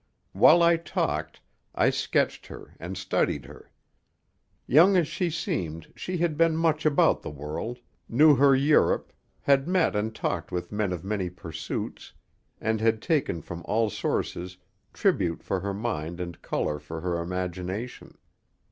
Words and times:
While 0.33 0.63
I 0.63 0.77
talked, 0.77 1.41
I 1.75 1.91
sketched 1.91 2.47
her 2.47 2.73
and 2.79 2.97
studied 2.97 3.45
her. 3.45 3.69
Young 4.65 4.97
as 4.97 5.07
she 5.07 5.29
seemed, 5.29 5.93
she 5.95 6.17
had 6.17 6.37
been 6.39 6.57
much 6.57 6.87
about 6.87 7.21
the 7.21 7.29
world, 7.29 7.77
knew 8.09 8.33
her 8.33 8.55
Europe, 8.55 9.13
had 9.41 9.67
met 9.67 9.95
and 9.95 10.15
talked 10.15 10.51
with 10.51 10.71
men 10.71 10.91
of 10.91 11.05
many 11.05 11.29
pursuits, 11.29 12.13
and 12.59 12.81
had 12.81 12.99
taken 12.99 13.43
from 13.43 13.61
all 13.65 13.91
sources 13.91 14.57
tribute 14.91 15.43
for 15.43 15.59
her 15.59 15.71
mind 15.71 16.19
and 16.19 16.41
color 16.41 16.79
for 16.79 17.01
her 17.01 17.21
imagination. 17.21 18.17